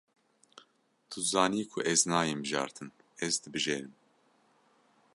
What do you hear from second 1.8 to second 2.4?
ez nayêm